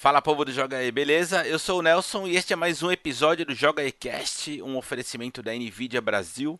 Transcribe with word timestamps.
Fala 0.00 0.22
povo 0.22 0.44
do 0.44 0.52
Joga 0.52 0.76
aí, 0.76 0.92
beleza? 0.92 1.44
Eu 1.44 1.58
sou 1.58 1.80
o 1.80 1.82
Nelson 1.82 2.24
e 2.28 2.36
este 2.36 2.52
é 2.52 2.56
mais 2.56 2.84
um 2.84 2.90
episódio 2.92 3.44
do 3.44 3.52
Joga 3.52 3.82
Cast, 3.90 4.62
um 4.62 4.76
oferecimento 4.76 5.42
da 5.42 5.52
Nvidia 5.52 6.00
Brasil. 6.00 6.58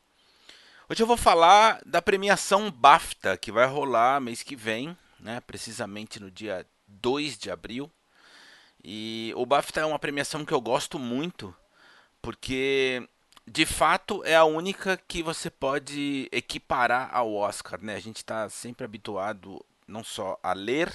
Hoje 0.88 1.04
eu 1.04 1.06
vou 1.06 1.16
falar 1.16 1.80
da 1.86 2.02
premiação 2.02 2.68
BAFTA 2.68 3.36
que 3.36 3.52
vai 3.52 3.64
rolar 3.64 4.20
mês 4.20 4.42
que 4.42 4.56
vem, 4.56 4.98
né? 5.20 5.40
Precisamente 5.40 6.18
no 6.18 6.32
dia 6.32 6.66
2 6.88 7.38
de 7.38 7.48
abril. 7.48 7.88
E 8.82 9.32
o 9.36 9.46
BAFTA 9.46 9.82
é 9.82 9.86
uma 9.86 10.00
premiação 10.00 10.44
que 10.44 10.52
eu 10.52 10.60
gosto 10.60 10.98
muito, 10.98 11.54
porque 12.20 13.08
de 13.46 13.64
fato 13.64 14.20
é 14.24 14.34
a 14.34 14.42
única 14.42 14.96
que 15.06 15.22
você 15.22 15.48
pode 15.48 16.28
equiparar 16.32 17.08
ao 17.12 17.32
Oscar, 17.32 17.80
né? 17.80 17.94
A 17.94 18.00
gente 18.00 18.16
está 18.16 18.48
sempre 18.48 18.84
habituado 18.84 19.64
não 19.86 20.02
só 20.02 20.36
a 20.42 20.52
ler, 20.52 20.92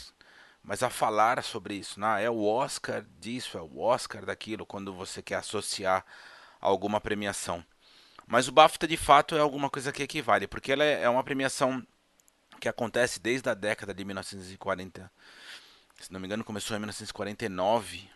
mas 0.63 0.81
a 0.81 0.89
falar 0.89 1.43
sobre 1.43 1.75
isso, 1.75 1.99
né? 1.99 2.23
É 2.23 2.29
o 2.29 2.45
Oscar 2.45 3.05
disso, 3.19 3.57
é 3.57 3.61
o 3.61 3.79
Oscar 3.79 4.25
daquilo, 4.25 4.65
quando 4.65 4.93
você 4.93 5.21
quer 5.21 5.35
associar 5.35 6.05
a 6.61 6.67
alguma 6.67 7.01
premiação. 7.01 7.63
Mas 8.25 8.47
o 8.47 8.51
BAFTA 8.51 8.87
de 8.87 8.95
fato 8.95 9.35
é 9.35 9.39
alguma 9.39 9.69
coisa 9.69 9.91
que 9.91 10.03
equivale, 10.03 10.47
porque 10.47 10.71
ela 10.71 10.83
é 10.83 11.09
uma 11.09 11.23
premiação 11.23 11.85
que 12.59 12.69
acontece 12.69 13.19
desde 13.19 13.49
a 13.49 13.53
década 13.53 13.93
de 13.93 14.05
1940. 14.05 15.11
Se 15.99 16.11
não 16.11 16.19
me 16.19 16.27
engano, 16.27 16.43
começou 16.43 16.75
em 16.77 16.79
1949. 16.79 18.09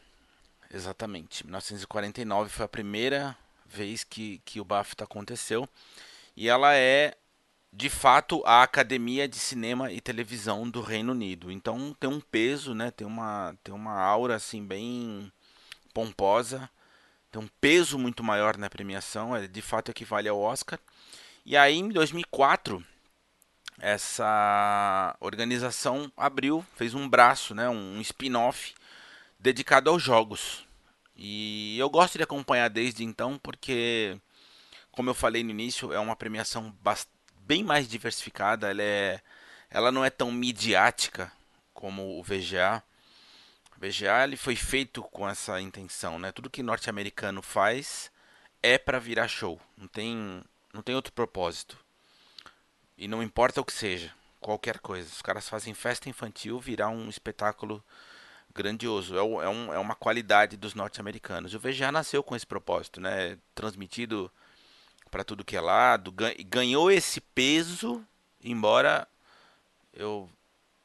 Exatamente. 0.73 1.45
1949 1.45 2.50
foi 2.50 2.66
a 2.66 2.70
primeira 2.70 3.38
vez 3.66 4.06
que, 4.06 4.42
que 4.45 4.62
o 4.62 4.66
BAFTA 4.66 5.04
aconteceu. 5.04 5.68
E 6.36 6.48
ela 6.48 6.73
é, 6.76 7.18
de 7.77 7.91
fato, 7.91 8.41
a 8.44 8.63
Academia 8.63 9.27
de 9.27 9.38
Cinema 9.38 9.91
e 9.91 10.02
Televisão 10.02 10.67
do 10.67 10.81
Reino 10.81 11.12
Unido. 11.12 11.52
Então 11.52 11.95
tem 12.00 12.09
um 12.09 12.20
peso, 12.20 12.73
né? 12.73 12.90
tem, 12.90 13.05
uma, 13.05 13.55
tem 13.63 13.72
uma 13.72 13.94
aura 14.02 14.36
assim 14.36 14.66
bem 14.66 15.31
pomposa. 15.94 16.67
Tem 17.31 17.39
um 17.39 17.47
peso 17.61 18.00
muito 18.00 18.23
maior 18.23 18.58
na 18.58 18.67
premiação. 18.67 19.36
É, 19.36 19.47
de 19.47 19.61
fato 19.61 19.92
equivale 19.92 20.28
ao 20.28 20.39
Oscar. 20.39 20.80
E 21.45 21.56
aí, 21.56 21.75
em 21.75 21.89
2004, 21.89 22.84
essa 23.80 25.16
organização 25.19 26.12
abriu, 26.17 26.66
fez 26.75 26.95
um 26.95 27.08
braço, 27.08 27.53
né, 27.53 27.69
um 27.69 28.02
spin-off 28.02 28.73
dedicado 29.39 29.91
aos 29.91 30.02
jogos. 30.02 30.66
E 31.16 31.78
eu 31.78 31.91
gosto 31.91 32.17
de 32.17 32.23
acompanhar 32.23 32.69
desde 32.69 33.03
então 33.03 33.38
porque, 33.38 34.19
como 34.91 35.12
eu 35.12 35.14
falei 35.14 35.44
no 35.44 35.52
início, 35.52 35.94
é 35.94 36.00
uma 36.00 36.16
premiação 36.16 36.75
bem 37.48 37.64
mais 37.64 37.88
diversificada. 37.88 38.70
Ela, 38.70 38.84
é, 38.84 39.22
ela 39.70 39.92
não 39.92 40.03
é 40.03 40.09
tão 40.09 40.31
midiática 40.31 41.31
como 41.73 42.20
o 42.20 42.23
VGA. 42.23 42.84
O 43.76 43.80
VGA 43.80 44.23
ele 44.23 44.36
foi 44.36 44.56
feito 44.56 45.02
com 45.03 45.28
essa 45.28 45.62
intenção, 45.62 46.20
né? 46.20 46.31
Tudo 46.31 46.50
que 46.50 46.62
norte-americano 46.62 47.42
faz 47.42 48.12
é 48.62 48.78
para 48.78 49.00
virar 49.00 49.28
show. 49.28 49.59
Não 49.78 49.88
tem, 49.88 50.44
não 50.73 50.81
tem 50.81 50.95
outro 50.95 51.14
propósito. 51.14 51.78
E 52.98 53.08
não 53.08 53.23
importa 53.23 53.62
o 53.62 53.66
que 53.66 53.73
seja, 53.73 54.12
qualquer 54.42 54.80
coisa. 54.80 55.08
Os 55.08 55.22
caras 55.22 55.48
fazem 55.48 55.73
festa 55.73 56.09
infantil 56.09 56.59
virar 56.59 56.90
um 56.90 57.08
espetáculo 57.08 57.84
grandioso. 58.53 59.16
É, 59.16 59.20
é, 59.20 59.50
um, 59.50 59.73
é 59.73 59.80
uma 59.80 59.95
qualidade 59.95 60.58
dos 60.58 60.73
norte-americanos. 60.73 61.53
O 61.53 61.59
VGA 61.59 61.92
nasceu 61.92 62.23
com 62.23 62.36
esse 62.36 62.45
propósito, 62.45 63.00
né? 63.00 63.38
Transmitido 63.53 64.31
para 65.08 65.23
tudo 65.23 65.45
que 65.45 65.55
é 65.55 65.61
lado, 65.61 66.13
ganhou 66.45 66.91
esse 66.91 67.22
peso, 67.22 68.05
embora 68.44 69.08
eu 69.94 70.30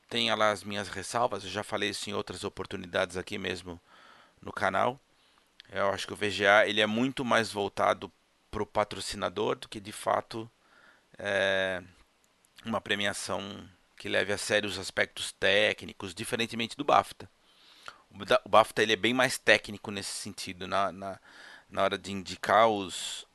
tenha 0.09 0.35
lá 0.35 0.51
as 0.51 0.63
minhas 0.63 0.89
ressalvas, 0.89 1.45
eu 1.45 1.51
já 1.51 1.63
falei 1.63 1.91
isso 1.91 2.09
em 2.11 2.15
outras 2.15 2.45
oportunidades 2.45 3.17
aqui 3.17 3.39
mesmo 3.39 3.81
no 4.41 4.53
canal. 4.53 5.01
Eu 5.71 5.89
acho 5.91 6.07
que 6.07 6.13
o 6.13 6.17
VGA 6.17 6.67
ele 6.67 6.81
é 6.81 6.87
muito 6.87 7.25
mais 7.25 7.51
voltado 7.51 8.13
para 8.51 8.63
o 8.63 8.67
patrocinador 8.67 9.57
do 9.57 9.69
que 9.69 9.81
de 9.81 9.93
fato 9.93 10.51
é 11.19 11.83
uma 12.65 12.81
premiação 12.81 13.41
que 13.97 14.09
leve 14.09 14.33
a 14.33 14.39
sério 14.39 14.69
os 14.69 14.79
aspectos 14.79 15.33
técnicos, 15.33 16.15
diferentemente 16.15 16.77
do 16.77 16.85
BAFTA. 16.85 17.31
O 18.45 18.49
BAFTA 18.49 18.83
ele 18.83 18.93
é 18.93 18.97
bem 18.97 19.15
mais 19.15 19.39
técnico 19.39 19.91
nesse 19.91 20.11
sentido, 20.11 20.67
na, 20.67 20.93
na, 20.93 21.19
na 21.71 21.83
hora 21.83 21.97
de 21.97 22.13
indicar 22.13 22.69
os, 22.69 23.27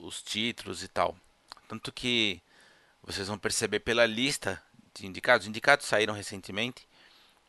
os 0.00 0.22
títulos 0.22 0.82
e 0.82 0.88
tal. 0.88 1.16
Tanto 1.68 1.92
que 1.92 2.40
vocês 3.02 3.28
vão 3.28 3.38
perceber 3.38 3.80
pela 3.80 4.06
lista 4.06 4.62
de 4.94 5.06
indicados. 5.06 5.44
Os 5.44 5.48
indicados 5.48 5.86
saíram 5.86 6.14
recentemente. 6.14 6.86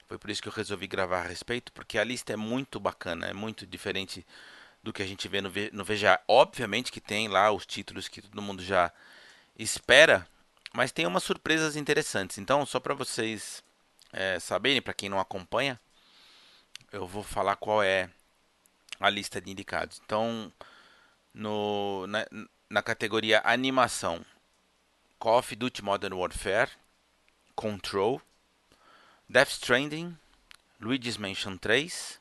Foi 0.08 0.18
por 0.18 0.30
isso 0.30 0.42
que 0.42 0.48
eu 0.48 0.54
resolvi 0.54 0.88
gravar 0.88 1.22
a 1.22 1.28
respeito, 1.28 1.72
porque 1.72 1.98
a 1.98 2.04
lista 2.04 2.34
é 2.34 2.36
muito 2.36 2.80
bacana, 2.80 3.28
é 3.28 3.34
muito 3.34 3.66
diferente 3.66 4.26
do 4.84 4.92
que 4.92 5.02
a 5.02 5.08
gente 5.08 5.28
vê 5.28 5.42
no, 5.42 5.50
no 5.72 5.86
VGA. 5.86 6.20
Obviamente 6.28 6.92
que 6.92 7.00
tem 7.00 7.28
lá 7.28 7.52
os 7.52 7.66
títulos 7.66 8.08
que 8.08 8.22
todo 8.22 8.42
mundo 8.42 8.64
já 8.64 8.92
espera, 9.58 10.28
mas 10.74 10.92
tem 10.92 11.06
umas 11.06 11.24
surpresas 11.24 11.76
interessantes. 11.76 12.38
Então, 12.38 12.66
só 12.66 12.80
para 12.80 12.94
vocês 12.94 13.64
é, 14.12 14.40
saberem, 14.40 14.82
para 14.82 14.94
quem 14.94 15.10
não 15.10 15.20
acompanha, 15.20 15.80
eu 16.92 17.08
vou 17.08 17.24
falar 17.24 17.56
qual 17.56 17.82
é 17.82 18.10
a 19.00 19.10
lista 19.10 19.40
de 19.40 19.50
indicados. 19.50 20.02
Então, 20.06 20.52
no, 21.34 22.06
na, 22.08 22.25
na 22.69 22.81
categoria 22.81 23.42
animação, 23.44 24.25
Call 25.19 25.40
of 25.40 25.56
Duty 25.56 25.84
Modern 25.84 26.14
Warfare, 26.14 26.69
Control, 27.56 28.22
Death 29.30 29.50
Stranding, 29.50 30.18
Luigi's 30.80 31.18
Mansion 31.18 31.58
3, 31.58 32.20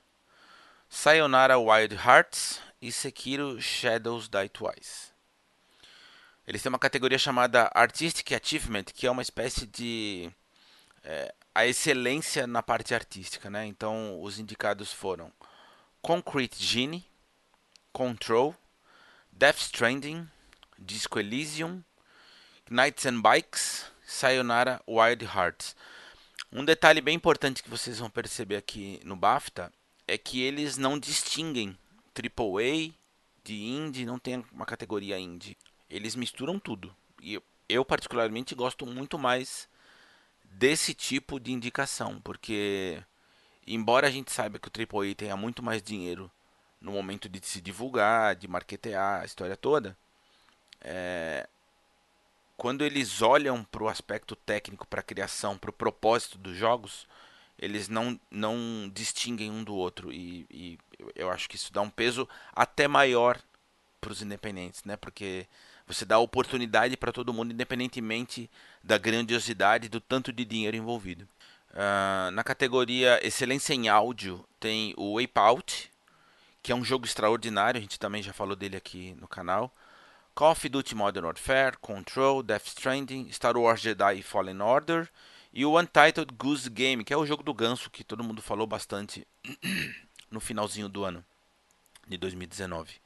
Sayonara 0.88 1.58
Wild 1.58 1.94
Hearts 1.94 2.60
e 2.80 2.92
Sekiro 2.92 3.60
Shadows 3.60 4.28
Die 4.28 4.48
Twice. 4.48 5.10
Eles 6.46 6.62
têm 6.62 6.70
uma 6.70 6.78
categoria 6.78 7.18
chamada 7.18 7.70
Artistic 7.74 8.32
Achievement, 8.32 8.84
que 8.94 9.06
é 9.06 9.10
uma 9.10 9.22
espécie 9.22 9.66
de 9.66 10.30
é, 11.04 11.32
a 11.54 11.66
excelência 11.66 12.46
na 12.46 12.62
parte 12.62 12.94
artística, 12.94 13.48
né? 13.48 13.66
Então, 13.66 14.20
os 14.20 14.38
indicados 14.38 14.92
foram 14.92 15.32
Concrete 16.02 16.62
Genie, 16.62 17.06
Control, 17.92 18.54
Death 19.40 19.56
Stranding, 19.56 20.28
Disco 20.78 21.18
Elysium, 21.18 21.82
Knights 22.68 23.06
and 23.06 23.22
Bikes, 23.22 23.90
Sayonara 24.04 24.82
Wild 24.86 25.24
Hearts. 25.24 25.74
Um 26.52 26.62
detalhe 26.62 27.00
bem 27.00 27.16
importante 27.16 27.62
que 27.62 27.70
vocês 27.70 27.98
vão 27.98 28.10
perceber 28.10 28.56
aqui 28.56 29.00
no 29.02 29.16
BAFTA 29.16 29.72
é 30.06 30.18
que 30.18 30.42
eles 30.42 30.76
não 30.76 30.98
distinguem 30.98 31.74
AAA 32.14 32.92
de 33.42 33.64
indie, 33.64 34.04
não 34.04 34.18
tem 34.18 34.44
uma 34.52 34.66
categoria 34.66 35.18
indie. 35.18 35.56
Eles 35.88 36.14
misturam 36.14 36.58
tudo. 36.58 36.94
E 37.22 37.40
eu 37.66 37.82
particularmente 37.82 38.54
gosto 38.54 38.84
muito 38.84 39.18
mais 39.18 39.66
desse 40.44 40.92
tipo 40.92 41.40
de 41.40 41.50
indicação, 41.50 42.20
porque 42.20 43.02
embora 43.66 44.06
a 44.06 44.10
gente 44.10 44.30
saiba 44.30 44.58
que 44.58 44.68
o 44.68 45.00
AAA 45.00 45.14
tenha 45.14 45.34
muito 45.34 45.62
mais 45.62 45.82
dinheiro 45.82 46.30
no 46.80 46.92
momento 46.92 47.28
de 47.28 47.44
se 47.46 47.60
divulgar, 47.60 48.34
de 48.36 48.48
marketear 48.48 49.22
a 49.22 49.24
história 49.24 49.56
toda, 49.56 49.96
é, 50.80 51.48
quando 52.56 52.84
eles 52.84 53.22
olham 53.22 53.64
para 53.64 53.82
o 53.82 53.88
aspecto 53.88 54.36
técnico, 54.36 54.86
para 54.86 55.00
a 55.00 55.04
criação, 55.04 55.56
para 55.56 55.70
o 55.70 55.72
propósito 55.72 56.38
dos 56.38 56.56
jogos, 56.56 57.06
eles 57.58 57.88
não, 57.88 58.18
não 58.30 58.90
distinguem 58.92 59.50
um 59.50 59.62
do 59.62 59.74
outro. 59.74 60.12
E, 60.12 60.46
e 60.50 60.78
eu 61.14 61.30
acho 61.30 61.48
que 61.48 61.56
isso 61.56 61.72
dá 61.72 61.80
um 61.80 61.90
peso 61.90 62.28
até 62.54 62.88
maior 62.88 63.40
para 64.00 64.12
os 64.12 64.22
independentes, 64.22 64.82
né? 64.84 64.96
Porque 64.96 65.46
você 65.86 66.04
dá 66.04 66.18
oportunidade 66.18 66.96
para 66.96 67.12
todo 67.12 67.32
mundo, 67.34 67.52
independentemente 67.52 68.50
da 68.82 68.96
grandiosidade 68.96 69.88
do 69.88 70.00
tanto 70.00 70.32
de 70.32 70.44
dinheiro 70.44 70.76
envolvido. 70.76 71.28
Uh, 71.70 72.30
na 72.32 72.42
categoria 72.42 73.24
Excelência 73.26 73.74
em 73.74 73.88
Áudio 73.88 74.44
tem 74.58 74.94
o 74.96 75.14
Wipeout, 75.14 75.89
que 76.62 76.72
é 76.72 76.74
um 76.74 76.84
jogo 76.84 77.06
extraordinário, 77.06 77.78
a 77.78 77.80
gente 77.80 77.98
também 77.98 78.22
já 78.22 78.32
falou 78.32 78.56
dele 78.56 78.76
aqui 78.76 79.14
no 79.14 79.28
canal. 79.28 79.74
Call 80.34 80.52
of 80.52 80.68
Duty 80.68 80.94
Modern 80.94 81.26
Warfare, 81.26 81.76
Control, 81.78 82.42
Death 82.42 82.66
Stranding, 82.66 83.30
Star 83.32 83.56
Wars 83.56 83.80
Jedi 83.80 84.22
Fallen 84.22 84.60
Order 84.60 85.10
e 85.52 85.64
o 85.64 85.78
Untitled 85.78 86.32
Goose 86.36 86.70
Game, 86.70 87.04
que 87.04 87.12
é 87.12 87.16
o 87.16 87.26
jogo 87.26 87.42
do 87.42 87.52
ganso 87.52 87.90
que 87.90 88.04
todo 88.04 88.24
mundo 88.24 88.40
falou 88.40 88.66
bastante 88.66 89.26
no 90.30 90.40
finalzinho 90.40 90.88
do 90.88 91.04
ano 91.04 91.24
de 92.06 92.16
2019 92.16 93.00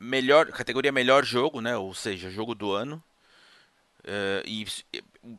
melhor 0.00 0.46
categoria 0.46 0.90
melhor 0.90 1.24
jogo, 1.24 1.60
né? 1.60 1.76
Ou 1.76 1.92
seja, 1.92 2.30
jogo 2.30 2.54
do 2.54 2.72
ano. 2.72 3.02
Uh, 4.00 4.42
e 4.46 4.66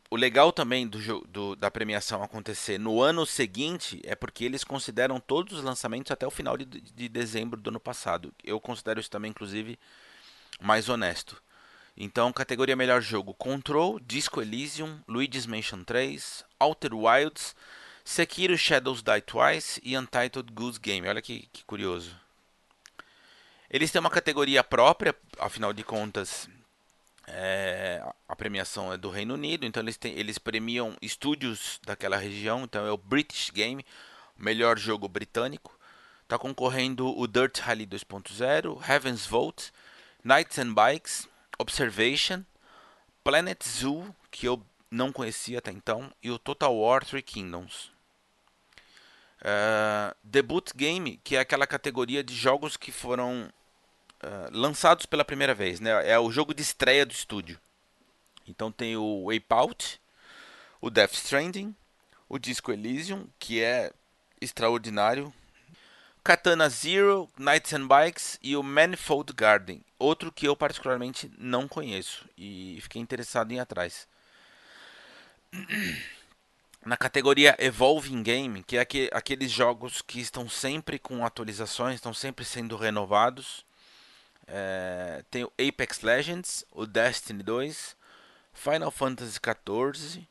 o 0.10 0.16
legal 0.16 0.52
também 0.52 0.88
do, 0.88 1.22
do, 1.28 1.56
da 1.56 1.72
premiação 1.72 2.22
acontecer 2.22 2.78
no 2.78 3.02
ano 3.02 3.26
seguinte 3.26 4.00
é 4.04 4.16
porque 4.16 4.46
eles 4.46 4.64
consideram 4.64 5.20
todos 5.20 5.58
os 5.58 5.64
lançamentos 5.64 6.12
até 6.12 6.26
o 6.26 6.32
final 6.32 6.56
de, 6.56 6.66
de 6.66 7.10
dezembro 7.10 7.60
do 7.60 7.70
ano 7.70 7.80
passado. 7.80 8.34
Eu 8.44 8.60
considero 8.60 9.00
isso 9.00 9.10
também, 9.10 9.32
inclusive, 9.32 9.80
mais 10.60 10.88
honesto. 10.88 11.42
Então, 11.98 12.32
categoria 12.32 12.76
melhor 12.76 13.02
jogo: 13.02 13.34
Control, 13.34 14.00
Disco 14.00 14.42
Elysium, 14.42 15.00
Luigi's 15.08 15.46
Mansion 15.46 15.84
3, 15.84 16.46
Outer 16.60 16.94
Wilds, 16.94 17.56
Sekiro 18.06 18.58
Shadows 18.58 19.02
Die 19.02 19.22
Twice 19.22 19.82
e 19.84 19.98
Untitled 19.98 20.52
Goose 20.54 20.80
Game. 20.80 21.08
Olha 21.08 21.22
que, 21.22 21.50
que 21.52 21.64
curioso. 21.66 22.16
Eles 23.70 23.92
têm 23.92 24.00
uma 24.00 24.10
categoria 24.10 24.64
própria, 24.64 25.16
afinal 25.40 25.72
de 25.72 25.84
contas, 25.84 26.50
é, 27.28 28.04
premiação 28.42 28.92
é 28.92 28.98
do 28.98 29.12
Reino 29.12 29.36
Unido, 29.36 29.68
então 29.68 29.84
eles, 29.84 30.00
eles 30.04 30.40
premiam 30.40 30.98
estúdios 31.00 31.80
daquela 31.86 32.18
região, 32.18 32.64
então 32.64 32.84
é 32.88 32.92
o 32.92 32.98
British 32.98 33.52
Game, 33.52 33.86
melhor 34.36 34.80
jogo 34.80 35.08
britânico. 35.08 35.78
Está 36.24 36.40
concorrendo 36.40 37.08
o 37.16 37.28
Dirt 37.28 37.60
Rally 37.60 37.86
2.0, 37.86 38.90
Heaven's 38.90 39.28
Vote, 39.28 39.72
Knights 40.24 40.58
and 40.58 40.74
Bikes, 40.74 41.30
Observation, 41.60 42.42
Planet 43.24 43.64
Zoo, 43.64 44.16
que 44.32 44.48
eu 44.48 44.60
não 44.90 45.12
conhecia 45.12 45.60
até 45.60 45.70
então, 45.70 46.12
e 46.24 46.32
o 46.32 46.40
Total 46.40 46.76
War 46.76 47.06
Three 47.06 47.22
Kingdoms. 47.22 47.92
Uh, 49.42 50.18
Debut 50.24 50.72
Game, 50.76 51.20
que 51.24 51.36
é 51.36 51.42
aquela 51.42 51.68
categoria 51.68 52.24
de 52.24 52.34
jogos 52.34 52.76
que 52.76 52.92
foram 52.92 53.54
uh, 54.24 54.50
lançados 54.52 55.06
pela 55.06 55.24
primeira 55.24 55.54
vez, 55.54 55.80
né? 55.80 56.10
É 56.10 56.18
o 56.18 56.32
jogo 56.32 56.56
de 56.56 56.64
estreia 56.64 57.06
do 57.06 57.12
estúdio. 57.12 57.60
Então 58.48 58.72
tem 58.72 58.96
o 58.96 59.26
Wipeout, 59.26 60.00
o 60.80 60.90
Death 60.90 61.14
Stranding, 61.14 61.76
o 62.28 62.40
Disco 62.40 62.72
Elysium, 62.72 63.28
que 63.38 63.62
é 63.62 63.92
extraordinário, 64.40 65.34
Katana 66.24 66.70
Zero, 66.70 67.28
Knights 67.38 67.74
and 67.74 67.88
Bikes 67.88 68.40
e 68.44 68.56
o 68.56 68.62
Manifold 68.62 69.34
Garden, 69.34 69.84
outro 69.98 70.32
que 70.32 70.48
eu 70.48 70.56
particularmente 70.56 71.32
não 71.38 71.68
conheço 71.68 72.28
e 72.38 72.78
fiquei 72.82 73.02
interessado 73.02 73.52
em 73.52 73.56
ir 73.56 73.60
atrás. 73.60 74.08
Na 76.86 76.98
categoria 76.98 77.56
Evolving 77.60 78.24
Game, 78.24 78.64
que 78.64 78.78
é 78.78 78.88
aqueles 79.12 79.52
jogos 79.52 80.02
que 80.02 80.20
estão 80.20 80.50
sempre 80.50 80.98
com 80.98 81.24
atualizações, 81.24 81.96
estão 81.96 82.14
sempre 82.14 82.44
sendo 82.44 82.76
renovados, 82.76 83.64
é, 84.48 85.24
tem 85.30 85.44
o 85.44 85.52
Apex 85.60 86.02
Legends, 86.02 86.66
o 86.72 86.88
Destiny 86.88 87.44
2, 87.44 87.96
Final 88.54 88.92
Fantasy 88.92 89.40
XIV, 89.40 90.28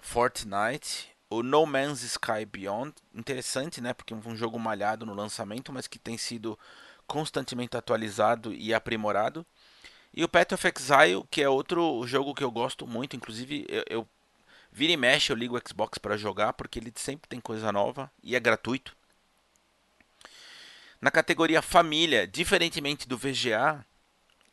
Fortnite, 0.00 1.10
o 1.30 1.42
No 1.42 1.64
Man's 1.64 2.02
Sky 2.02 2.44
Beyond, 2.44 2.94
interessante, 3.14 3.80
né? 3.80 3.94
Porque 3.94 4.12
é 4.12 4.16
um 4.16 4.36
jogo 4.36 4.58
malhado 4.58 5.06
no 5.06 5.14
lançamento, 5.14 5.72
mas 5.72 5.86
que 5.86 5.98
tem 5.98 6.18
sido 6.18 6.58
constantemente 7.06 7.76
atualizado 7.76 8.52
e 8.52 8.74
aprimorado. 8.74 9.46
E 10.14 10.22
o 10.22 10.28
Path 10.28 10.52
of 10.52 10.68
Exile, 10.68 11.24
que 11.30 11.42
é 11.42 11.48
outro 11.48 12.06
jogo 12.06 12.34
que 12.34 12.44
eu 12.44 12.50
gosto 12.50 12.86
muito, 12.86 13.16
inclusive 13.16 13.64
eu, 13.68 13.84
eu 13.88 14.08
vira 14.70 14.92
e 14.92 14.96
mexe 14.96 15.32
eu 15.32 15.36
ligo 15.36 15.56
o 15.56 15.62
Xbox 15.66 15.98
para 15.98 16.16
jogar, 16.16 16.52
porque 16.52 16.78
ele 16.78 16.92
sempre 16.96 17.28
tem 17.28 17.40
coisa 17.40 17.72
nova 17.72 18.10
e 18.22 18.36
é 18.36 18.40
gratuito. 18.40 18.94
Na 21.00 21.10
categoria 21.10 21.60
família, 21.62 22.26
diferentemente 22.26 23.08
do 23.08 23.18
VGA, 23.18 23.84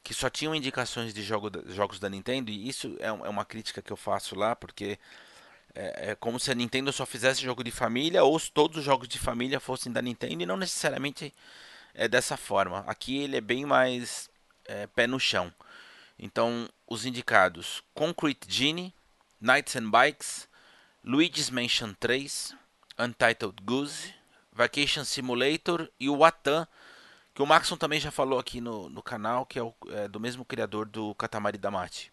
que 0.09 0.13
só 0.15 0.27
tinham 0.27 0.55
indicações 0.55 1.13
de 1.13 1.21
jogo, 1.21 1.51
jogos 1.67 1.99
da 1.99 2.09
Nintendo, 2.09 2.49
e 2.49 2.67
isso 2.67 2.97
é, 2.99 3.09
é 3.09 3.29
uma 3.29 3.45
crítica 3.45 3.79
que 3.79 3.93
eu 3.93 3.95
faço 3.95 4.33
lá, 4.33 4.55
porque 4.55 4.97
é, 5.75 6.09
é, 6.09 6.15
como 6.15 6.39
se 6.39 6.49
a 6.49 6.55
Nintendo 6.55 6.91
só 6.91 7.05
fizesse 7.05 7.43
jogo 7.43 7.63
de 7.63 7.69
família 7.69 8.23
ou 8.23 8.39
se 8.39 8.51
todos 8.51 8.79
os 8.79 8.83
jogos 8.83 9.07
de 9.07 9.19
família 9.19 9.59
fossem 9.59 9.91
da 9.91 10.01
Nintendo 10.01 10.41
e 10.41 10.47
não 10.47 10.57
necessariamente 10.57 11.31
é 11.93 12.07
dessa 12.07 12.35
forma. 12.35 12.83
Aqui 12.87 13.19
ele 13.19 13.37
é 13.37 13.41
bem 13.41 13.67
mais 13.67 14.31
é, 14.65 14.87
pé 14.87 15.05
no 15.05 15.19
chão. 15.19 15.53
Então, 16.17 16.67
os 16.87 17.05
indicados: 17.05 17.83
Concrete 17.93 18.47
Genie, 18.47 18.91
Knights 19.39 19.75
and 19.75 19.91
Bikes, 19.91 20.47
Luigi's 21.03 21.51
Mansion 21.51 21.93
3, 21.99 22.55
Untitled 22.97 23.61
Goose, 23.63 24.11
Vacation 24.51 25.03
Simulator 25.03 25.87
e 25.99 26.09
o 26.09 26.17
Watan, 26.17 26.67
que 27.39 27.43
o 27.43 27.45
Maxon 27.45 27.77
também 27.77 28.01
já 28.01 28.11
falou 28.11 28.37
aqui 28.37 28.59
no, 28.59 28.89
no 28.89 29.01
canal, 29.01 29.45
que 29.45 29.57
é, 29.57 29.63
o, 29.63 29.73
é 29.91 30.09
do 30.09 30.19
mesmo 30.19 30.43
criador 30.43 30.85
do 30.85 31.15
Katamari 31.15 31.57
Damacy. 31.57 32.11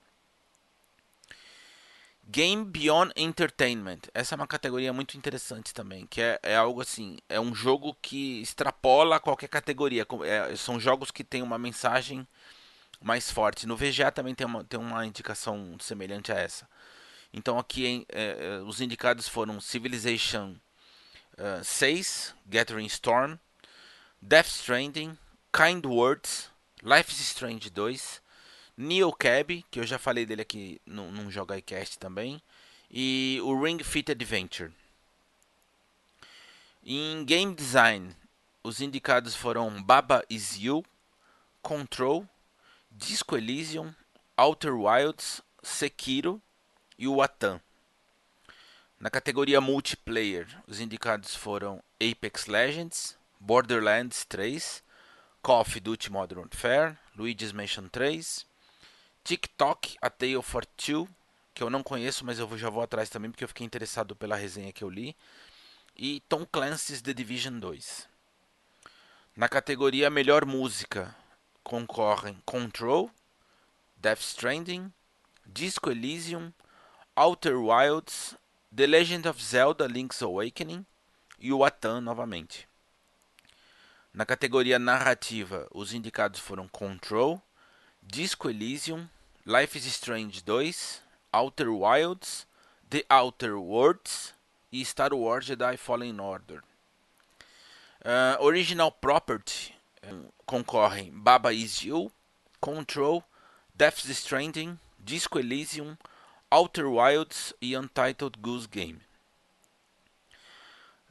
Game 2.22 2.64
Beyond 2.64 3.12
Entertainment. 3.16 4.02
Essa 4.14 4.36
é 4.36 4.36
uma 4.36 4.46
categoria 4.46 4.92
muito 4.92 5.16
interessante 5.18 5.74
também, 5.74 6.06
que 6.06 6.22
é, 6.22 6.38
é 6.44 6.54
algo 6.54 6.80
assim, 6.80 7.18
é 7.28 7.40
um 7.40 7.52
jogo 7.52 7.96
que 8.00 8.40
extrapola 8.40 9.18
qualquer 9.18 9.48
categoria. 9.48 10.06
É, 10.24 10.54
são 10.54 10.78
jogos 10.78 11.10
que 11.10 11.24
têm 11.24 11.42
uma 11.42 11.58
mensagem 11.58 12.24
mais 13.00 13.28
forte. 13.28 13.66
No 13.66 13.76
VGA 13.76 14.12
também 14.12 14.32
tem 14.32 14.46
uma, 14.46 14.62
tem 14.62 14.78
uma 14.78 15.04
indicação 15.04 15.76
semelhante 15.80 16.30
a 16.30 16.36
essa. 16.36 16.68
Então 17.32 17.58
aqui 17.58 18.06
é, 18.10 18.58
é, 18.58 18.62
os 18.62 18.80
indicados 18.80 19.26
foram 19.26 19.60
Civilization 19.60 20.54
uh, 21.36 21.64
6, 21.64 22.32
Gathering 22.46 22.86
Storm, 22.86 23.36
Death 24.20 24.48
Stranding, 24.48 25.16
Kind 25.52 25.86
Words, 25.86 26.50
Life 26.82 27.12
is 27.12 27.20
Strange 27.20 27.70
2, 27.70 28.20
Neo 28.76 29.12
Cab, 29.12 29.64
que 29.70 29.78
eu 29.80 29.86
já 29.86 29.98
falei 29.98 30.26
dele 30.26 30.42
aqui 30.42 30.80
num, 30.84 31.10
num 31.12 31.30
Joga 31.30 31.56
iCast 31.58 31.98
também, 31.98 32.42
e 32.90 33.40
o 33.42 33.62
Ring 33.62 33.82
Fit 33.82 34.10
Adventure. 34.10 34.72
Em 36.84 37.24
Game 37.24 37.54
Design, 37.54 38.14
os 38.62 38.80
indicados 38.80 39.34
foram 39.34 39.82
Baba 39.82 40.24
Is 40.28 40.56
You, 40.56 40.84
Control, 41.62 42.28
Disco 42.90 43.36
Elysium, 43.36 43.94
Outer 44.36 44.74
Wilds, 44.74 45.42
Sekiro 45.62 46.40
e 46.98 47.06
o 47.06 47.22
Atan. 47.22 47.60
Na 48.98 49.10
categoria 49.10 49.60
Multiplayer, 49.60 50.48
os 50.66 50.80
indicados 50.80 51.34
foram 51.34 51.82
Apex 52.00 52.46
Legends, 52.46 53.16
Borderlands 53.46 54.24
3, 54.24 54.82
Call 55.40 55.60
of 55.60 55.78
Duty 55.78 56.10
Modern 56.10 56.40
Warfare, 56.40 56.98
Luigi's 57.14 57.52
Mansion 57.52 57.88
3, 57.88 58.44
TikTok, 59.22 59.96
A 60.02 60.10
Tale 60.10 60.42
for 60.42 60.66
Two, 60.66 61.08
que 61.54 61.62
eu 61.62 61.70
não 61.70 61.80
conheço, 61.80 62.24
mas 62.24 62.40
eu 62.40 62.58
já 62.58 62.68
vou 62.68 62.82
atrás 62.82 63.08
também 63.08 63.30
porque 63.30 63.44
eu 63.44 63.48
fiquei 63.48 63.64
interessado 63.64 64.16
pela 64.16 64.34
resenha 64.34 64.72
que 64.72 64.82
eu 64.82 64.90
li. 64.90 65.14
E 65.96 66.18
Tom 66.28 66.44
Clancy's 66.44 67.00
The 67.00 67.14
Division 67.14 67.60
2. 67.60 68.08
Na 69.36 69.48
categoria 69.48 70.10
Melhor 70.10 70.44
Música 70.44 71.14
concorrem 71.62 72.42
Control, 72.44 73.08
Death 73.96 74.22
Stranding, 74.22 74.92
Disco 75.46 75.92
Elysium, 75.92 76.52
Outer 77.14 77.58
Wilds, 77.58 78.34
The 78.74 78.88
Legend 78.88 79.28
of 79.28 79.40
Zelda 79.40 79.86
Link's 79.86 80.20
Awakening 80.20 80.84
e 81.38 81.52
o 81.52 81.64
Atan 81.64 82.00
novamente. 82.00 82.66
Na 84.16 84.24
categoria 84.24 84.78
narrativa, 84.78 85.68
os 85.70 85.92
indicados 85.92 86.40
foram 86.40 86.66
Control, 86.66 87.38
Disco 88.02 88.48
Elysium, 88.48 89.06
Life 89.44 89.76
is 89.76 89.84
Strange 89.84 90.42
2, 90.42 91.02
Outer 91.30 91.68
Wilds, 91.68 92.46
The 92.88 93.04
Outer 93.10 93.56
Worlds 93.56 94.32
e 94.72 94.82
Star 94.86 95.12
Wars 95.12 95.44
Jedi 95.44 95.76
Fallen 95.76 96.18
Order. 96.18 96.62
Uh, 98.00 98.42
original 98.42 98.90
Property 98.90 99.74
um, 100.10 100.24
concorrem 100.46 101.10
Baba 101.12 101.52
Is 101.52 101.82
You, 101.82 102.10
Control, 102.58 103.22
Death 103.74 103.98
Stranding, 103.98 104.78
Disco 104.98 105.38
Elysium, 105.38 105.94
Outer 106.50 106.88
Wilds 106.88 107.52
e 107.60 107.76
Untitled 107.76 108.38
Goose 108.38 108.66
Game. 108.66 108.98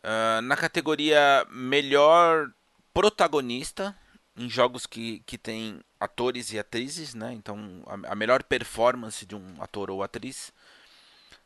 Uh, 0.03 0.41
na 0.41 0.57
categoria 0.57 1.45
Melhor 1.51 2.51
Protagonista, 2.95 3.93
em 4.37 4.49
jogos 4.49 4.85
que, 4.85 5.19
que 5.25 5.37
tem 5.37 5.81
atores 5.99 6.53
e 6.53 6.57
atrizes, 6.57 7.13
né? 7.13 7.33
Então 7.33 7.83
a, 7.85 8.13
a 8.13 8.15
melhor 8.15 8.41
performance 8.41 9.25
de 9.25 9.35
um 9.35 9.61
ator 9.61 9.91
ou 9.91 10.01
atriz 10.01 10.53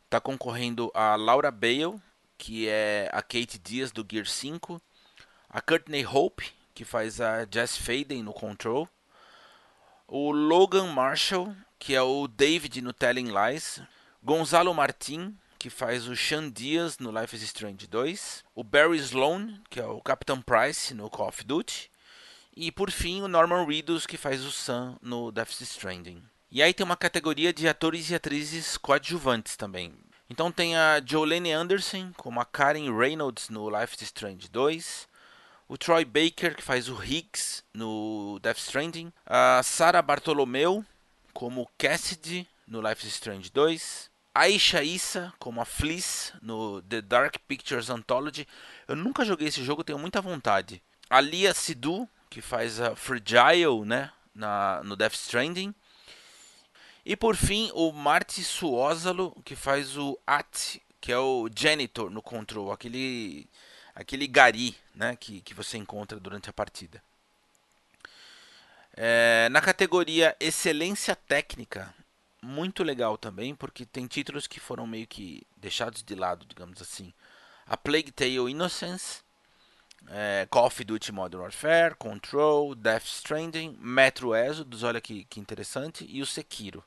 está 0.06 0.22
concorrendo 0.22 0.92
a 0.94 1.16
Laura 1.16 1.50
Bale, 1.50 2.00
que 2.38 2.70
é 2.70 3.10
a 3.12 3.24
Kate 3.24 3.58
Diaz 3.58 3.92
do 3.92 4.06
Gear 4.08 4.28
5, 4.28 4.80
a 5.50 5.60
Courtney 5.60 6.06
Hope, 6.06 6.52
que 6.76 6.86
faz 6.86 7.20
a 7.20 7.48
Jess 7.52 7.78
Faden 7.78 8.22
no 8.22 8.32
Control, 8.32 8.88
o 10.08 10.32
Logan 10.32 10.94
Marshall, 10.94 11.56
que 11.80 11.96
é 11.96 12.02
o 12.04 12.28
David 12.28 12.80
no 12.84 12.94
Telling 12.94 13.34
Lies, 13.34 13.82
Gonzalo 14.24 14.72
Martin, 14.72 15.36
que 15.60 15.70
faz 15.70 16.08
o 16.08 16.16
Sean 16.16 16.50
Diaz 16.50 16.98
no 17.00 17.12
Life 17.12 17.36
is 17.36 17.44
Strange 17.44 17.86
2, 17.86 18.46
o 18.56 18.64
Barry 18.64 18.98
Sloan, 18.98 19.62
que 19.70 19.82
é 19.82 19.86
o 19.86 20.02
Captain 20.02 20.42
Price 20.42 20.94
no 20.94 21.10
Call 21.10 21.28
of 21.28 21.44
Duty, 21.44 21.92
e 22.56 22.72
por 22.72 22.90
fim, 22.90 23.22
o 23.22 23.28
Norman 23.28 23.66
Reedus, 23.66 24.08
que 24.08 24.18
faz 24.18 24.44
o 24.46 24.52
Sam 24.52 24.98
no 25.02 25.32
Death 25.32 25.62
Stranding. 25.62 26.24
E 26.50 26.64
aí 26.64 26.74
tem 26.74 26.86
uma 26.86 26.98
categoria 26.98 27.54
de 27.54 27.68
atores 27.68 28.10
e 28.10 28.16
atrizes 28.16 28.78
coadjuvantes 28.78 29.56
também. 29.56 29.94
Então 30.30 30.52
tem 30.52 30.76
a 30.76 31.02
Jolene 31.06 31.52
Anderson, 31.52 32.12
como 32.16 32.40
a 32.40 32.46
Karen 32.46 32.96
Reynolds 32.98 33.50
no 33.50 33.70
Life 33.70 33.96
is 33.96 34.04
Strange 34.04 34.48
2. 34.50 35.08
O 35.68 35.78
Troy 35.78 36.04
Baker, 36.04 36.56
que 36.56 36.64
faz 36.64 36.90
o 36.90 37.04
Higgs 37.04 37.64
no 37.74 38.40
Death 38.42 38.58
Stranding. 38.58 39.12
A 39.26 39.62
Sarah 39.64 40.02
Bartolomeu, 40.02 40.84
como 41.34 41.70
Cassidy 41.78 42.48
no 42.68 42.82
Life 42.82 43.06
is 43.06 43.14
Strange 43.14 43.50
2. 43.52 44.09
Aisha 44.40 44.82
Issa 44.82 45.34
como 45.38 45.60
a 45.60 45.66
Fleece 45.66 46.32
no 46.42 46.82
The 46.84 47.02
Dark 47.02 47.36
Pictures 47.46 47.90
Anthology. 47.90 48.48
Eu 48.88 48.96
nunca 48.96 49.26
joguei 49.26 49.50
esse 49.50 49.62
jogo, 49.66 49.84
tenho 49.84 50.00
muita 50.00 50.22
vontade. 50.22 50.82
A 51.10 51.20
Lia 51.20 51.54
Sidhu, 51.54 52.08
que 52.30 52.42
faz 52.42 52.80
a 52.80 52.96
Fragile, 52.96 53.84
né, 53.86 54.10
na, 54.34 54.82
no 54.86 54.96
Death 54.96 55.16
Stranding. 55.16 55.76
E 57.06 57.18
por 57.18 57.36
fim, 57.36 57.70
o 57.74 57.92
Marty 57.92 58.42
Suózalo, 58.42 59.36
que 59.44 59.58
faz 59.58 59.98
o 59.98 60.18
At, 60.26 60.80
que 61.02 61.12
é 61.12 61.18
o 61.18 61.50
Janitor 61.54 62.10
no 62.10 62.22
Control, 62.22 62.72
aquele 62.72 63.46
aquele 63.94 64.26
gari, 64.26 64.78
né, 64.96 65.18
que, 65.20 65.42
que 65.42 65.54
você 65.54 65.78
encontra 65.78 66.18
durante 66.18 66.50
a 66.50 66.54
partida. 66.54 67.04
É, 68.96 69.50
na 69.52 69.60
categoria 69.60 70.34
Excelência 70.40 71.14
Técnica, 71.14 71.94
muito 72.50 72.84
legal 72.84 73.18
também, 73.18 73.54
porque 73.54 73.86
tem 73.86 74.08
títulos 74.08 74.48
que 74.48 74.60
foram 74.60 74.88
meio 74.88 75.06
que 75.08 75.44
deixados 75.56 76.02
de 76.04 76.16
lado, 76.16 76.46
digamos 76.46 76.82
assim. 76.82 77.14
A 77.66 77.78
Plague 77.78 78.12
Tale 78.12 78.50
Innocence, 78.50 79.22
é, 80.08 80.48
Call 80.50 80.66
of 80.66 80.84
Duty 80.84 81.12
Modern 81.12 81.44
Warfare, 81.44 81.96
Control, 81.96 82.74
Death 82.74 83.06
Stranding, 83.06 83.78
Metro 83.80 84.36
Exodus, 84.36 84.84
olha 84.84 85.00
que, 85.00 85.26
que 85.26 85.40
interessante, 85.40 86.06
e 86.10 86.22
o 86.22 86.26
Sekiro. 86.26 86.84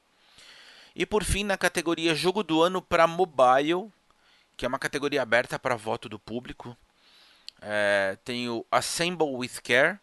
E 0.95 1.07
por 1.07 1.25
fim, 1.25 1.45
na 1.45 1.57
categoria 1.57 2.15
Jogo 2.15 2.43
do 2.43 2.61
Ano 2.61 2.83
para 2.83 3.07
Mobile, 3.07 3.91
que 4.57 4.65
é 4.65 4.69
uma 4.69 4.79
categoria 4.79 5.23
aberta 5.23 5.59
para 5.59 5.77
voto 5.77 6.09
do 6.09 6.19
público, 6.19 6.77
é, 7.61 8.19
tem 8.25 8.49
o 8.49 8.67
Assemble 8.71 9.37
with 9.37 9.61
Care, 9.63 9.99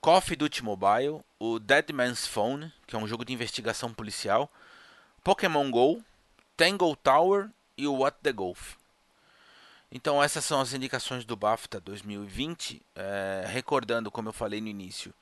Call 0.00 0.18
of 0.18 0.36
Duty 0.36 0.62
Mobile, 0.62 1.20
o 1.38 1.58
Dead 1.58 1.90
Man's 1.92 2.26
Phone, 2.26 2.72
que 2.86 2.94
é 2.94 2.98
um 2.98 3.08
jogo 3.08 3.24
de 3.24 3.32
investigação 3.32 3.92
policial, 3.92 4.50
Pokémon 5.22 5.70
Go, 5.70 6.02
Tangle 6.56 6.96
Tower 6.96 7.50
e 7.76 7.86
o 7.86 7.98
What 7.98 8.18
the 8.22 8.32
Golf. 8.32 8.74
Então 9.92 10.22
essas 10.22 10.44
são 10.44 10.60
as 10.60 10.72
indicações 10.72 11.24
do 11.24 11.36
BAFTA 11.36 11.80
2020. 11.80 12.82
É, 12.94 13.44
recordando, 13.46 14.10
como 14.10 14.28
eu 14.28 14.32
falei 14.32 14.60
no 14.60 14.68
início, 14.68 15.12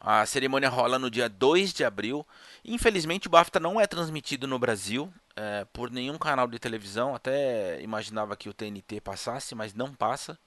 a 0.00 0.24
cerimônia 0.26 0.68
rola 0.68 0.98
no 0.98 1.10
dia 1.10 1.28
2 1.28 1.72
de 1.72 1.84
abril. 1.84 2.26
Infelizmente 2.64 3.26
o 3.26 3.30
BAFTA 3.30 3.58
não 3.58 3.80
é 3.80 3.86
transmitido 3.86 4.46
no 4.46 4.58
Brasil 4.58 5.12
é, 5.34 5.64
por 5.72 5.90
nenhum 5.90 6.18
canal 6.18 6.46
de 6.46 6.58
televisão. 6.58 7.14
Até 7.14 7.80
imaginava 7.82 8.36
que 8.36 8.48
o 8.48 8.54
TNT 8.54 9.00
passasse, 9.00 9.54
mas 9.54 9.74
não 9.74 9.94
passa 9.94 10.38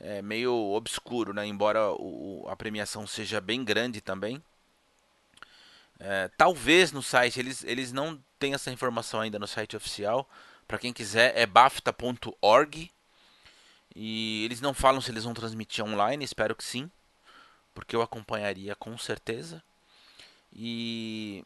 é 0.00 0.22
meio 0.22 0.54
obscuro, 0.54 1.32
né? 1.32 1.46
Embora 1.46 1.90
o, 1.92 2.46
a 2.48 2.56
premiação 2.56 3.06
seja 3.06 3.40
bem 3.40 3.64
grande 3.64 4.00
também. 4.00 4.42
É, 6.00 6.28
talvez 6.36 6.92
no 6.92 7.02
site, 7.02 7.40
eles, 7.40 7.64
eles 7.64 7.92
não 7.92 8.22
têm 8.38 8.54
essa 8.54 8.70
informação 8.70 9.20
ainda 9.20 9.38
no 9.38 9.46
site 9.46 9.76
oficial. 9.76 10.28
Para 10.66 10.78
quem 10.78 10.92
quiser, 10.92 11.36
é 11.36 11.46
bafta.org. 11.46 12.90
E 13.94 14.44
eles 14.44 14.60
não 14.60 14.72
falam 14.72 15.00
se 15.00 15.10
eles 15.10 15.24
vão 15.24 15.34
transmitir 15.34 15.84
online, 15.84 16.24
espero 16.24 16.54
que 16.54 16.64
sim. 16.64 16.90
Porque 17.74 17.96
eu 17.96 18.02
acompanharia 18.02 18.74
com 18.74 18.96
certeza. 18.96 19.62
E 20.52 21.44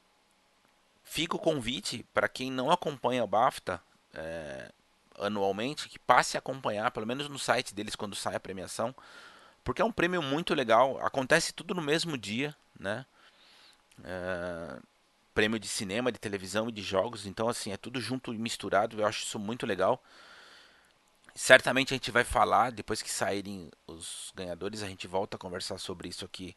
fica 1.02 1.36
o 1.36 1.38
convite 1.38 2.04
para 2.12 2.28
quem 2.28 2.50
não 2.50 2.70
acompanha 2.70 3.24
o 3.24 3.28
BAFTA. 3.28 3.80
É, 4.14 4.70
anualmente, 5.18 5.88
que 5.88 5.98
passe 5.98 6.36
a 6.36 6.40
acompanhar, 6.40 6.90
pelo 6.90 7.06
menos 7.06 7.28
no 7.28 7.38
site 7.38 7.74
deles 7.74 7.96
quando 7.96 8.16
sai 8.16 8.34
a 8.34 8.40
premiação, 8.40 8.94
porque 9.64 9.82
é 9.82 9.84
um 9.84 9.92
prêmio 9.92 10.22
muito 10.22 10.54
legal. 10.54 10.98
Acontece 11.04 11.52
tudo 11.52 11.74
no 11.74 11.82
mesmo 11.82 12.16
dia, 12.16 12.54
né? 12.78 13.06
É, 14.04 14.80
prêmio 15.34 15.58
de 15.58 15.68
cinema, 15.68 16.12
de 16.12 16.18
televisão 16.18 16.68
e 16.68 16.72
de 16.72 16.82
jogos, 16.82 17.26
então 17.26 17.48
assim 17.48 17.72
é 17.72 17.76
tudo 17.76 18.00
junto 18.00 18.34
e 18.34 18.38
misturado. 18.38 19.00
Eu 19.00 19.06
acho 19.06 19.24
isso 19.24 19.38
muito 19.38 19.66
legal. 19.66 20.02
Certamente 21.34 21.94
a 21.94 21.96
gente 21.96 22.10
vai 22.10 22.24
falar 22.24 22.72
depois 22.72 23.00
que 23.00 23.10
saírem 23.10 23.70
os 23.86 24.32
ganhadores, 24.34 24.82
a 24.82 24.88
gente 24.88 25.06
volta 25.06 25.36
a 25.36 25.40
conversar 25.40 25.78
sobre 25.78 26.08
isso 26.08 26.24
aqui 26.24 26.54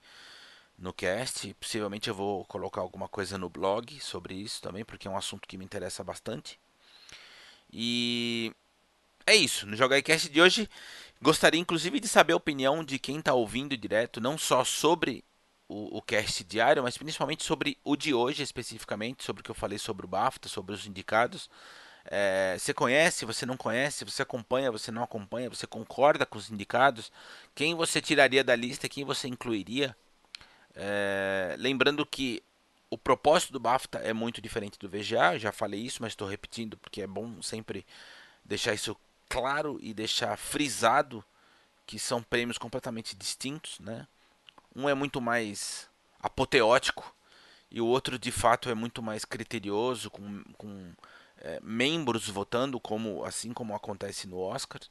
no 0.78 0.92
cast. 0.94 1.54
Possivelmente 1.56 2.10
eu 2.10 2.16
vou 2.16 2.44
colocar 2.46 2.82
alguma 2.82 3.08
coisa 3.08 3.38
no 3.38 3.50
blog 3.50 4.00
sobre 4.02 4.36
isso 4.36 4.62
também, 4.62 4.84
porque 4.84 5.08
é 5.08 5.12
um 5.12 5.18
assunto 5.18 5.48
que 5.48 5.58
me 5.58 5.64
interessa 5.64 6.04
bastante. 6.04 6.60
E 7.72 8.54
é 9.26 9.36
isso. 9.36 9.66
No 9.66 9.76
Joga 9.76 10.02
Cast 10.02 10.30
de 10.30 10.42
hoje, 10.42 10.70
gostaria 11.22 11.60
inclusive 11.60 12.00
de 12.00 12.08
saber 12.08 12.34
a 12.34 12.38
opinião 12.38 12.84
de 12.84 13.00
quem 13.00 13.20
está 13.20 13.34
ouvindo 13.34 13.78
direto, 13.78 14.20
não 14.20 14.38
só 14.38 14.64
sobre 14.64 15.24
o, 15.68 15.98
o 15.98 16.02
cast 16.02 16.44
diário, 16.44 16.84
mas 16.84 16.98
principalmente 16.98 17.44
sobre 17.44 17.78
o 17.84 17.96
de 17.96 18.14
hoje 18.14 18.44
especificamente, 18.44 19.24
sobre 19.24 19.42
o 19.42 19.44
que 19.44 19.52
eu 19.52 19.56
falei 19.56 19.78
sobre 19.78 20.06
o 20.06 20.10
BAFTA, 20.10 20.48
sobre 20.48 20.74
os 20.74 20.86
indicados. 20.86 21.50
É, 22.06 22.56
você 22.60 22.74
conhece, 22.74 23.26
você 23.26 23.46
não 23.46 23.58
conhece, 23.58 24.06
você 24.06 24.22
acompanha, 24.22 24.72
você 24.72 24.92
não 24.92 25.04
acompanha, 25.04 25.50
você 25.50 25.66
concorda 25.66 26.26
com 26.26 26.38
os 26.38 26.52
indicados? 26.52 27.12
Quem 27.56 27.74
você 27.74 28.00
tiraria 28.00 28.44
da 28.44 28.56
lista, 28.56 28.88
quem 28.88 29.04
você 29.04 29.28
incluiria? 29.28 29.96
É, 30.76 31.56
lembrando 31.58 32.06
que 32.06 32.44
o 32.90 32.98
propósito 32.98 33.54
do 33.54 33.60
BAFTA 33.60 34.00
é 34.00 34.14
muito 34.14 34.40
diferente 34.40 34.78
do 34.78 34.88
VGA, 34.88 35.40
já 35.40 35.52
falei 35.52 35.82
isso, 35.82 36.02
mas 36.02 36.12
estou 36.12 36.28
repetindo 36.28 36.78
porque 36.78 37.02
é 37.02 37.08
bom 37.08 37.42
sempre 37.42 37.86
deixar 38.44 38.74
isso 38.74 38.96
claro 39.28 39.80
e 39.82 39.94
deixar 39.94 40.38
frisado 40.38 41.26
que 41.88 41.98
são 41.98 42.22
prêmios 42.22 42.58
completamente 42.58 43.16
distintos, 43.16 43.80
né? 43.80 44.08
Um 44.76 44.90
é 44.90 44.94
muito 44.94 45.22
mais 45.22 45.90
apoteótico 46.20 47.16
e 47.72 47.82
o 47.82 47.86
outro 47.86 48.18
de 48.20 48.32
fato 48.32 48.70
é 48.70 48.76
muito 48.76 49.02
mais 49.02 49.26
criterioso, 49.26 50.10
com, 50.10 50.44
com 50.58 50.94
é, 51.38 51.60
membros 51.62 52.28
votando, 52.30 52.80
como 52.80 53.24
assim 53.24 53.54
como 53.54 53.76
acontece 53.76 54.28
no 54.28 54.40
Oscar. 54.40 54.82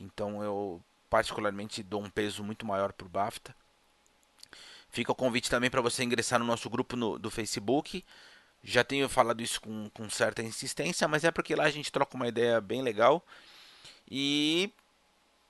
Então 0.00 0.42
eu 0.42 0.82
particularmente 1.08 1.82
dou 1.82 2.02
um 2.02 2.10
peso 2.10 2.42
muito 2.42 2.66
maior 2.66 2.92
para 2.92 3.06
o 3.06 3.10
BAFTA. 3.10 3.54
Fica 4.88 5.12
o 5.12 5.14
convite 5.14 5.50
também 5.50 5.70
para 5.70 5.80
você 5.80 6.04
ingressar 6.04 6.38
no 6.38 6.44
nosso 6.44 6.70
grupo 6.70 6.96
no, 6.96 7.18
do 7.18 7.30
Facebook. 7.30 8.04
Já 8.62 8.82
tenho 8.82 9.08
falado 9.08 9.42
isso 9.42 9.60
com, 9.60 9.90
com 9.90 10.08
certa 10.08 10.42
insistência, 10.42 11.06
mas 11.06 11.24
é 11.24 11.30
porque 11.30 11.54
lá 11.54 11.64
a 11.64 11.70
gente 11.70 11.92
troca 11.92 12.16
uma 12.16 12.28
ideia 12.28 12.60
bem 12.60 12.82
legal. 12.82 13.24
E 14.10 14.72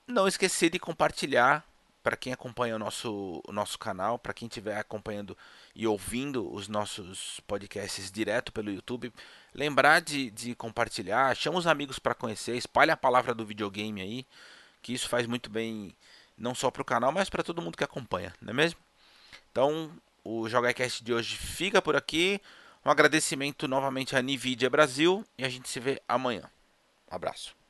não 0.07 0.27
esquecer 0.27 0.69
de 0.69 0.79
compartilhar 0.79 1.65
para 2.05 2.15
quem 2.15 2.31
acompanha 2.31 2.75
o 2.75 2.79
nosso, 2.79 3.41
o 3.43 3.51
nosso 3.51 3.79
canal, 3.79 4.19
para 4.19 4.31
quem 4.31 4.47
estiver 4.47 4.77
acompanhando 4.77 5.35
e 5.73 5.87
ouvindo 5.87 6.53
os 6.53 6.67
nossos 6.67 7.39
podcasts 7.47 8.11
direto 8.11 8.51
pelo 8.51 8.69
YouTube, 8.69 9.11
lembrar 9.55 10.01
de, 10.01 10.29
de 10.29 10.53
compartilhar, 10.53 11.35
chama 11.35 11.57
os 11.57 11.65
amigos 11.65 11.97
para 11.97 12.13
conhecer, 12.13 12.55
espalha 12.55 12.93
a 12.93 12.97
palavra 12.97 13.33
do 13.33 13.43
videogame 13.43 14.01
aí, 14.01 14.25
que 14.83 14.93
isso 14.93 15.09
faz 15.09 15.25
muito 15.25 15.49
bem 15.49 15.95
não 16.37 16.53
só 16.53 16.69
para 16.69 16.83
o 16.83 16.85
canal, 16.85 17.11
mas 17.11 17.27
para 17.27 17.41
todo 17.41 17.59
mundo 17.59 17.75
que 17.75 17.83
acompanha, 17.83 18.31
não 18.39 18.51
é 18.51 18.53
mesmo? 18.53 18.79
Então, 19.51 19.91
o 20.23 20.47
JogaCast 20.47 21.03
de 21.03 21.11
hoje 21.11 21.35
fica 21.35 21.81
por 21.81 21.95
aqui. 21.95 22.39
Um 22.85 22.91
agradecimento 22.91 23.67
novamente 23.67 24.15
à 24.15 24.21
Nvidia 24.21 24.69
Brasil 24.69 25.25
e 25.39 25.43
a 25.43 25.49
gente 25.49 25.67
se 25.67 25.79
vê 25.79 25.99
amanhã. 26.07 26.43
Um 27.11 27.15
abraço. 27.15 27.64